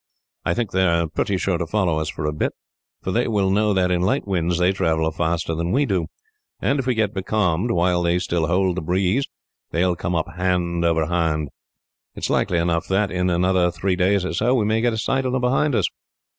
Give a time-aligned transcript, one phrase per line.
[0.45, 2.53] I think they are pretty sure to follow us for a bit,
[3.03, 6.07] for they will know that, in light winds, they travel faster than we do;
[6.59, 9.27] and if we get becalmed, while they still hold the breeze,
[9.69, 11.49] they will come up hand over hand.
[12.15, 14.97] It is likely enough that, in another three days or so, we may get a
[14.97, 15.85] sight of them behind us."